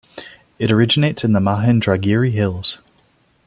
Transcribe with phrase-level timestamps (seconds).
[0.57, 2.79] It originates in the Mahendragiri hills.